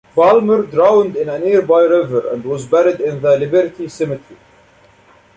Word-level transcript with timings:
Palmer 0.15 0.63
drowned 0.63 1.15
in 1.15 1.29
a 1.29 1.37
nearby 1.37 1.81
river 1.83 2.27
and 2.31 2.43
was 2.43 2.65
buried 2.65 2.99
in 2.99 3.21
the 3.21 3.37
Liberty 3.37 3.87
Cemetery. 3.87 4.35